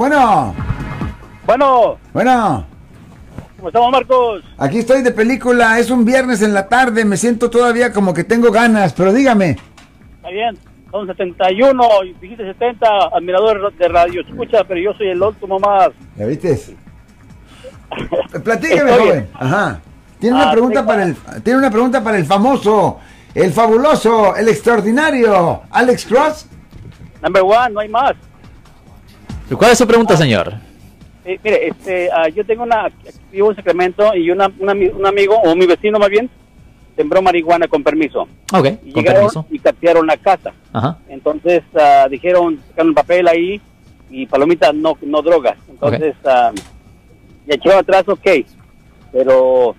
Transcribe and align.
Bueno, 0.00 0.54
Bueno, 1.44 1.98
bueno. 2.14 2.64
¿cómo 3.58 3.68
estamos, 3.68 3.92
Marcos? 3.92 4.42
Aquí 4.56 4.78
estoy 4.78 5.02
de 5.02 5.10
película. 5.10 5.78
Es 5.78 5.90
un 5.90 6.06
viernes 6.06 6.40
en 6.40 6.54
la 6.54 6.68
tarde. 6.68 7.04
Me 7.04 7.18
siento 7.18 7.50
todavía 7.50 7.92
como 7.92 8.14
que 8.14 8.24
tengo 8.24 8.50
ganas. 8.50 8.94
Pero 8.94 9.12
dígame. 9.12 9.58
Está 10.16 10.30
bien. 10.30 10.56
Son 10.90 11.06
71, 11.06 11.84
y 12.06 12.14
dijiste 12.14 12.46
70, 12.46 12.88
admirador 13.14 13.74
de 13.76 13.88
radio. 13.88 14.22
Escucha, 14.22 14.64
pero 14.64 14.80
yo 14.80 14.94
soy 14.94 15.08
el 15.08 15.20
último 15.22 15.58
más. 15.58 15.90
¿Ya 16.16 16.24
viste? 16.24 16.52
Estoy 18.32 18.78
joven. 18.78 19.28
Ajá. 19.34 19.80
Tiene 20.18 20.36
una 20.36 20.48
Ah, 20.48 20.52
pregunta 20.52 20.86
para 20.86 21.02
el 21.02 21.14
tiene 21.44 21.58
una 21.58 21.70
pregunta 21.70 22.02
para 22.02 22.16
el 22.16 22.24
famoso, 22.24 22.98
el 23.34 23.52
fabuloso, 23.52 24.34
el 24.34 24.48
extraordinario 24.48 25.60
Alex 25.70 26.06
Cross. 26.06 26.46
Number 27.22 27.42
one, 27.42 27.68
no 27.74 27.80
hay 27.80 27.88
más. 27.90 28.14
¿Cuál 29.56 29.72
es 29.72 29.78
su 29.78 29.86
pregunta, 29.86 30.16
señor? 30.16 30.54
Eh, 31.24 31.38
mire, 31.42 31.68
este, 31.68 32.10
ah, 32.12 32.28
yo 32.28 32.44
tengo 32.44 32.62
una, 32.62 32.88
vivo 33.30 33.50
en 33.50 33.56
Sacramento 33.56 34.14
y 34.14 34.30
una, 34.30 34.50
una 34.58 34.72
un 34.72 35.06
amigo, 35.06 35.36
o 35.36 35.54
mi 35.54 35.66
vecino 35.66 35.98
más 35.98 36.08
bien, 36.08 36.30
sembró 36.96 37.20
marihuana 37.22 37.68
con 37.68 37.82
permiso. 37.82 38.26
Ok, 38.52 38.66
Y 38.84 38.92
con 38.92 39.04
permiso. 39.04 39.46
y 39.50 39.58
catearon 39.58 40.06
la 40.06 40.16
casa. 40.16 40.52
Ajá. 40.72 40.98
Entonces 41.08 41.62
ah, 41.78 42.06
dijeron, 42.10 42.60
sacaron 42.68 42.94
papel 42.94 43.28
ahí 43.28 43.60
y 44.10 44.26
palomitas 44.26 44.74
no, 44.74 44.96
no 45.02 45.22
drogas. 45.22 45.56
Entonces, 45.68 46.14
ah, 46.24 46.52
ya 47.46 47.54
echó 47.54 47.76
atrás, 47.76 48.04
ok. 48.08 48.28
Pero 49.12 49.74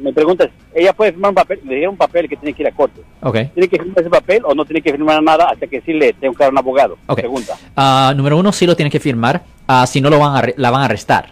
me 0.00 0.12
preguntas, 0.12 0.48
ella 0.76 0.92
puede 0.92 1.12
firmar 1.12 1.30
un 1.30 1.34
papel, 1.34 1.60
le 1.64 1.74
dieron 1.76 1.92
un 1.92 1.98
papel 1.98 2.28
que 2.28 2.36
tiene 2.36 2.52
que 2.52 2.62
ir 2.62 2.68
a 2.68 2.72
corte. 2.72 3.00
Ok. 3.22 3.38
¿Tiene 3.54 3.68
que 3.68 3.78
firmar 3.78 3.98
ese 3.98 4.10
papel 4.10 4.42
o 4.44 4.54
no 4.54 4.64
tiene 4.66 4.82
que 4.82 4.92
firmar 4.92 5.22
nada 5.22 5.48
hasta 5.50 5.66
que 5.66 5.80
sí 5.80 5.94
le 5.94 6.12
tengo 6.12 6.34
que 6.34 6.44
dar 6.44 6.52
un 6.52 6.58
abogado? 6.58 6.98
Ok. 7.06 7.18
Pregunta. 7.18 7.54
Ah, 7.74 8.12
número 8.14 8.36
uno, 8.36 8.52
sí 8.52 8.66
lo 8.66 8.76
tiene 8.76 8.90
que 8.90 9.00
firmar, 9.00 9.42
ah, 9.66 9.86
si 9.86 10.02
no 10.02 10.10
lo 10.10 10.18
van 10.18 10.36
a 10.36 10.48
la 10.56 10.70
van 10.70 10.82
a 10.82 10.84
arrestar. 10.84 11.30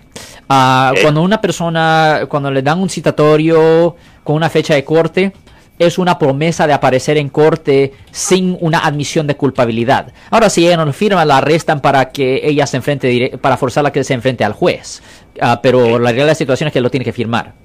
Ok. 0.48 1.02
Cuando 1.02 1.22
una 1.22 1.40
persona, 1.42 2.22
cuando 2.28 2.50
le 2.50 2.62
dan 2.62 2.80
un 2.80 2.88
citatorio 2.88 3.96
con 4.22 4.36
una 4.36 4.48
fecha 4.48 4.74
de 4.74 4.82
corte, 4.82 5.32
es 5.78 5.98
una 5.98 6.18
promesa 6.18 6.66
de 6.66 6.72
aparecer 6.72 7.18
en 7.18 7.28
corte 7.28 7.92
sin 8.12 8.56
una 8.60 8.78
admisión 8.78 9.26
de 9.26 9.36
culpabilidad. 9.36 10.12
Ahora, 10.30 10.48
si 10.48 10.66
ella 10.66 10.76
no 10.76 10.86
lo 10.86 10.92
firma, 10.92 11.24
la 11.24 11.38
arrestan 11.38 11.80
para 11.80 12.10
que 12.10 12.40
ella 12.44 12.66
se 12.66 12.76
enfrente, 12.78 13.36
para 13.40 13.56
forzarla 13.56 13.88
a 13.88 13.92
que 13.92 14.04
se 14.04 14.14
enfrente 14.14 14.44
al 14.44 14.52
juez. 14.52 15.02
Ah, 15.40 15.60
pero 15.62 15.98
la 15.98 16.10
realidad 16.10 16.24
de 16.24 16.30
la 16.30 16.34
situación 16.34 16.68
es 16.68 16.72
que 16.72 16.80
lo 16.80 16.90
tiene 16.90 17.04
que 17.04 17.12
firmar. 17.12 17.63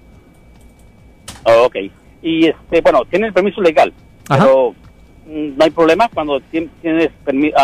Oh, 1.44 1.66
ok. 1.66 1.76
Y 2.22 2.48
este, 2.48 2.82
bueno, 2.82 3.04
tiene 3.10 3.28
el 3.28 3.34
permiso 3.34 3.62
legal, 3.62 3.94
Ajá. 4.28 4.44
pero 4.44 4.76
mm, 5.28 5.58
no 5.58 5.64
hay 5.64 5.70
problema 5.72 6.10
cuando 6.14 6.40
tien- 6.52 6.70
tienes 6.82 7.10
permiso. 7.24 7.56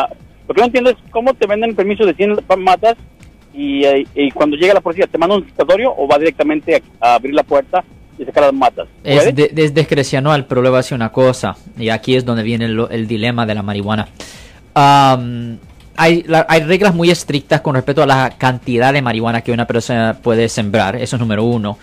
lo 0.47 0.53
que 0.53 0.61
no 0.61 0.67
entiendo 0.67 0.89
es 0.91 0.97
cómo 1.11 1.33
te 1.33 1.45
venden 1.47 1.71
el 1.71 1.75
permiso 1.75 2.05
de 2.05 2.13
100 2.13 2.37
matas 2.59 2.95
y, 3.53 3.83
eh, 3.85 4.05
y 4.15 4.31
cuando 4.31 4.55
llega 4.57 4.73
la 4.73 4.81
policía, 4.81 5.07
¿te 5.07 5.17
manda 5.17 5.35
un 5.35 5.45
citatorio 5.45 5.93
o 5.95 6.07
va 6.07 6.17
directamente 6.17 6.75
a, 7.01 7.07
a 7.11 7.15
abrir 7.15 7.33
la 7.33 7.43
puerta 7.43 7.83
y 8.17 8.23
sacar 8.25 8.43
las 8.45 8.53
matas? 8.53 8.87
Es, 9.03 9.33
de- 9.35 9.51
es 9.55 9.73
discrecional, 9.73 10.45
pero 10.45 10.61
le 10.61 10.69
voy 10.69 10.77
a 10.77 10.79
decir 10.79 10.95
una 10.95 11.11
cosa, 11.11 11.55
y 11.77 11.89
aquí 11.89 12.15
es 12.15 12.23
donde 12.25 12.43
viene 12.43 12.65
el, 12.65 12.85
el 12.91 13.07
dilema 13.07 13.45
de 13.45 13.55
la 13.55 13.61
marihuana. 13.63 14.07
Am, 14.73 15.57
hay, 15.97 16.23
la- 16.27 16.45
hay 16.49 16.61
reglas 16.63 16.93
muy 16.93 17.09
estrictas 17.09 17.61
con 17.61 17.75
respecto 17.75 18.03
a 18.03 18.05
la 18.05 18.31
cantidad 18.37 18.91
de 18.93 19.01
marihuana 19.01 19.41
que 19.41 19.51
una 19.51 19.65
persona 19.65 20.17
puede 20.21 20.49
sembrar, 20.49 20.95
eso 20.97 21.15
es 21.15 21.19
número 21.19 21.43
uno. 21.43 21.77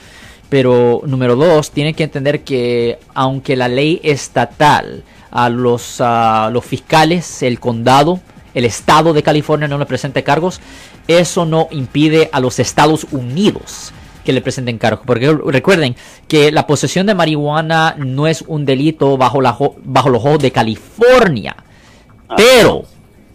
Pero 0.53 1.00
número 1.06 1.34
dos, 1.34 1.70
tiene 1.70 1.95
que 1.95 2.05
entender 2.05 2.42
que 2.45 2.98
aunque 3.14 3.56
la 3.56 3.69
ley 3.69 4.00
estatal 4.03 5.03
a 5.31 5.48
los, 5.48 5.97
a 6.03 6.50
los 6.53 6.62
fiscales, 6.62 7.42
el 7.42 7.58
condado, 7.58 8.20
el 8.53 8.67
estado 8.67 9.14
de 9.14 9.23
California 9.23 9.67
no 9.67 9.78
le 9.78 9.86
presente 9.86 10.23
cargos, 10.23 10.61
eso 11.08 11.47
no 11.47 11.69
impide 11.70 12.28
a 12.34 12.41
los 12.41 12.58
Estados 12.58 13.06
Unidos 13.12 13.92
que 14.27 14.34
le 14.34 14.42
presenten 14.42 14.77
cargos. 14.77 15.06
Porque 15.06 15.33
recuerden 15.47 15.97
que 16.28 16.53
la 16.53 16.67
posesión 16.67 17.06
de 17.06 17.14
marihuana 17.14 17.95
no 17.97 18.27
es 18.27 18.42
un 18.47 18.67
delito 18.67 19.17
bajo, 19.17 19.41
la, 19.41 19.55
jo- 19.55 19.77
bajo 19.83 20.11
los 20.11 20.23
ojos 20.23 20.39
de 20.41 20.52
California, 20.52 21.57
pero 22.36 22.83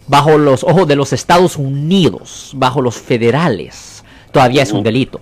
bajo 0.06 0.38
los 0.38 0.62
ojos 0.62 0.86
de 0.86 0.94
los 0.94 1.12
Estados 1.12 1.56
Unidos, 1.56 2.52
bajo 2.54 2.80
los 2.80 2.94
federales, 2.94 4.04
todavía 4.30 4.62
es 4.62 4.70
un 4.70 4.84
delito. 4.84 5.20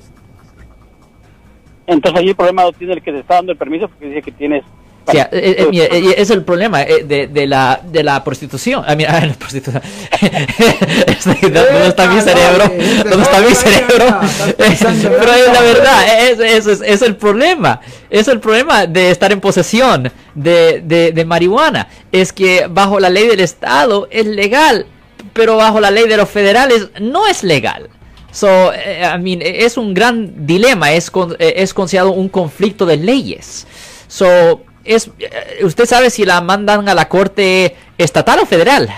Entonces 1.87 2.21
ahí 2.21 2.29
el 2.29 2.37
problema 2.37 2.65
lo 2.65 2.73
tiene 2.73 2.95
el 2.95 3.03
que 3.03 3.13
te 3.13 3.21
está 3.21 3.35
dando 3.35 3.53
el 3.53 3.59
permiso 3.59 3.89
porque 3.89 4.07
dice 4.07 4.23
que 4.23 4.33
tienes... 4.33 4.65
O 5.09 5.13
sea, 5.13 5.29
eh, 5.31 5.55
eh, 5.61 5.67
mira, 5.71 5.85
eh, 5.85 6.15
es 6.19 6.31
el 6.31 6.43
problema 6.43 6.81
de, 6.85 7.29
de 7.29 7.47
la, 7.47 7.81
de 7.81 8.03
la 8.03 8.25
prostitución. 8.25 8.83
Ah, 8.85 8.97
mira, 8.97 9.13
la 9.25 9.35
prostitución. 9.35 9.81
Este, 10.21 11.49
¿Dónde 11.49 11.87
está 11.87 12.09
mi 12.11 12.21
cerebro? 12.21 12.65
¿Dónde 13.09 13.23
está 13.23 13.41
mi 13.41 13.55
cerebro? 13.55 14.21
Pero 14.59 15.33
es 15.33 15.53
la 15.53 15.61
verdad, 15.61 16.25
es, 16.29 16.41
es, 16.41 16.67
es- 16.67 16.81
es 16.85 17.03
el 17.03 17.15
problema. 17.15 17.81
Es 18.11 18.27
el 18.27 18.41
problema 18.41 18.87
de 18.87 19.13
estar 19.13 19.31
en 19.31 19.41
posesión 19.41 20.11
de, 20.35 20.81
de, 20.85 21.13
de 21.13 21.25
marihuana. 21.25 21.87
Es 22.11 22.33
que 22.33 22.67
bajo 22.69 22.99
la 22.99 23.09
ley 23.09 23.29
del 23.29 23.39
Estado 23.41 24.09
es 24.11 24.27
legal, 24.27 24.87
pero 25.33 25.57
bajo 25.57 25.79
la 25.81 25.93
ley 25.93 26.09
de 26.09 26.17
los 26.17 26.29
federales 26.29 26.89
no 27.01 27.29
es 27.29 27.45
legal. 27.45 27.89
So, 28.37 28.71
eh, 28.75 29.01
I 29.03 29.19
mean, 29.19 29.41
es 29.43 29.79
un 29.79 29.95
gran 29.95 30.47
dilema, 30.47 30.93
es, 30.93 31.11
con- 31.11 31.35
eh, 31.39 31.55
es 31.57 31.73
considerado 31.73 32.11
un 32.13 32.29
conflicto 32.29 32.85
de 32.85 32.99
leyes. 32.99 33.67
So, 34.09 34.61
es, 34.85 35.11
eh, 35.19 35.65
¿Usted 35.65 35.87
sabe 35.87 36.11
si 36.11 36.27
la 36.27 36.43
mandan 36.43 36.87
a 36.87 36.95
la 36.95 37.09
corte 37.09 37.75
estatal 37.97 38.41
o 38.41 38.45
federal? 38.45 38.91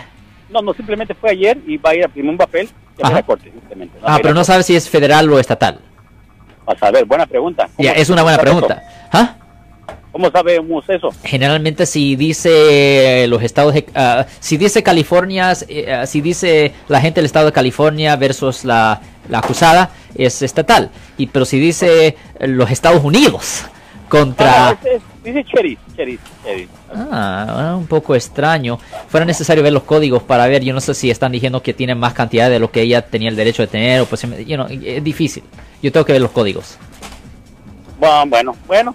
No, 0.50 0.60
no, 0.60 0.75
simplemente 0.75 1.15
fue 1.15 1.31
ayer 1.31 1.56
y 1.69 1.76
va 1.76 1.91
a 1.91 1.94
ir 1.94 2.04
a 2.04 2.09
firmar 2.09 2.32
un 2.32 2.38
papel 2.38 2.69
y 2.99 3.06
a 3.06 3.10
la 3.10 3.22
corte. 3.22 3.53
Simplemente. 3.53 3.97
A 4.03 4.15
Ah, 4.15 4.19
pero 4.21 4.34
no 4.34 4.43
sabe 4.43 4.65
si 4.65 4.75
es 4.75 4.88
federal 4.91 5.31
o 5.32 5.38
estatal. 5.38 5.78
A 6.66 6.76
saber, 6.76 7.05
buena 7.05 7.25
pregunta. 7.25 7.69
¿Cómo- 7.76 7.87
Ya, 7.87 7.93
es 7.93 8.10
una 8.10 8.25
buena 8.25 8.38
pregunta. 8.38 8.82
¿Ah? 9.12 9.37
¿Cómo 10.18 10.32
sabemos 10.32 10.84
eso? 10.88 11.10
Generalmente 11.22 11.86
si 11.86 12.16
dice 12.16 13.24
los 13.28 13.40
estados, 13.40 13.72
de- 13.72 13.86
ah, 13.94 14.26
si 14.40 14.56
dice 14.56 14.82
California, 14.82 15.52
eh, 15.68 15.92
ah, 15.92 16.06
si 16.06 16.20
dice 16.20 16.72
la 16.88 17.00
gente 17.00 17.20
del 17.20 17.26
estado 17.26 17.46
de 17.46 17.52
California 17.52 18.16
versus 18.16 18.64
la, 18.64 19.00
la 19.28 19.38
acusada, 19.38 19.90
es 20.16 20.42
estatal. 20.42 20.90
Y 21.18 21.28
pero 21.28 21.44
si 21.44 21.60
dice 21.60 22.16
los 22.40 22.68
Estados 22.68 23.04
Unidos 23.04 23.66
contra... 24.08 24.70
Ah, 24.70 24.78
es- 24.82 24.94
es- 24.96 25.02
dice 25.22 25.44
Cherry. 25.44 25.78
Ah, 26.92 27.76
un 27.78 27.86
poco 27.86 28.16
extraño. 28.16 28.80
Fuera 29.06 29.24
necesario 29.24 29.62
ver 29.62 29.72
los 29.72 29.84
códigos 29.84 30.24
para 30.24 30.48
ver. 30.48 30.64
Yo 30.64 30.74
no 30.74 30.80
sé 30.80 30.94
si 30.94 31.12
están 31.12 31.30
diciendo 31.30 31.62
que 31.62 31.74
tienen 31.74 31.96
más 31.96 32.12
cantidad 32.12 32.50
de 32.50 32.58
lo 32.58 32.72
que 32.72 32.80
ella 32.82 33.02
tenía 33.02 33.28
el 33.28 33.36
derecho 33.36 33.62
de 33.62 33.68
tener 33.68 34.00
o 34.00 34.06
pues, 34.06 34.22
you 34.22 34.56
know, 34.56 34.66
es 34.68 35.04
difícil. 35.04 35.44
Yo 35.80 35.92
tengo 35.92 36.04
que 36.04 36.10
ver 36.14 36.22
los 36.22 36.32
códigos. 36.32 36.76
Bueno, 38.00 38.26
bueno, 38.26 38.56
bueno. 38.66 38.94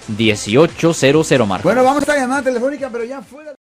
1-800-530-1800, 0.17 1.47
Marco. 1.47 1.63
Bueno, 1.67 1.83
vamos 1.83 1.97
a 1.97 2.01
esta 2.01 2.15
llamada 2.17 2.43
telefónica, 2.43 2.89
pero 2.89 3.03
ya 3.03 3.21
fuera. 3.21 3.53